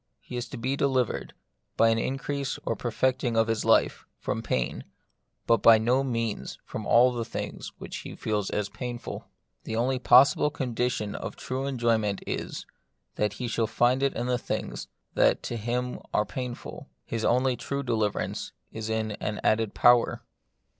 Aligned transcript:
He 0.19 0.35
is 0.35 0.47
to 0.49 0.57
be 0.57 0.75
delivered, 0.75 1.35
by 1.77 1.89
an 1.89 1.99
increase 1.99 2.57
or 2.65 2.75
per 2.75 2.89
fecting 2.89 3.37
of 3.37 3.45
his 3.47 3.63
life, 3.63 4.07
from 4.17 4.41
pain, 4.41 4.83
but 5.45 5.61
by 5.61 5.77
no 5.77 6.03
means 6.03 6.57
from 6.65 6.87
all 6.87 7.11
the 7.11 7.23
things 7.23 7.71
he 7.87 8.15
feels 8.15 8.49
as 8.49 8.67
painful. 8.67 9.25
The 9.63 9.75
only 9.75 9.99
possible 9.99 10.49
condition 10.49 11.13
of 11.13 11.33
a 11.33 11.35
true 11.35 11.67
enjoyment 11.67 12.23
is, 12.25 12.65
that 13.13 13.33
he 13.33 13.47
shall 13.47 13.67
find 13.67 14.01
it 14.01 14.15
in 14.15 14.27
things 14.39 14.87
that 15.13 15.43
to 15.43 15.55
him 15.55 15.99
are 16.15 16.25
painful; 16.25 16.89
his 17.05 17.23
only 17.23 17.55
true 17.55 17.83
deliverance 17.83 18.53
is 18.71 18.89
in 18.89 19.11
an 19.21 19.39
added 19.43 19.75
power. 19.75 20.23